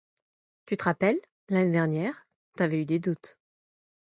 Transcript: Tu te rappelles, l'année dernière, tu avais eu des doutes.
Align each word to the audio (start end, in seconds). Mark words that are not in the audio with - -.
Tu 0.65 0.77
te 0.77 0.85
rappelles, 0.85 1.21
l'année 1.49 1.69
dernière, 1.71 2.25
tu 2.57 2.63
avais 2.63 2.81
eu 2.81 2.85
des 2.85 2.97
doutes. 2.97 3.37